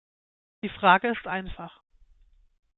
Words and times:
Die 0.63 0.69
Frage 0.69 1.09
ist 1.09 1.27
einfach. 1.27 1.83